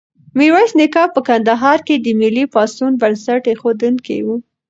میرویس 0.37 0.71
نیکه 0.79 1.03
په 1.13 1.21
کندهار 1.27 1.79
کې 1.87 1.95
د 1.99 2.07
ملي 2.19 2.45
پاڅون 2.53 2.91
بنسټ 3.01 3.41
ایښودونکی 3.51 4.19
و. 4.25 4.27